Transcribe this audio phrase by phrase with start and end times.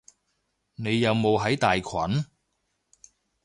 [0.73, 2.25] 你有冇喺大群？